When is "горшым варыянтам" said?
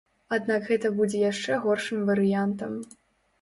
1.67-2.73